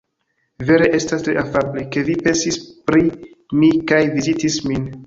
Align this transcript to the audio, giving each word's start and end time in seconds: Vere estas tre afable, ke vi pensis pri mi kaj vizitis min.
Vere 0.69 0.87
estas 0.99 1.25
tre 1.27 1.35
afable, 1.43 1.85
ke 1.97 2.05
vi 2.09 2.17
pensis 2.25 2.59
pri 2.89 3.07
mi 3.63 3.75
kaj 3.95 4.03
vizitis 4.19 4.63
min. 4.73 4.95